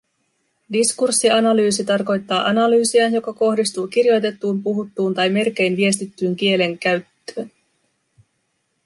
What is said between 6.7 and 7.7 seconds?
käyttöön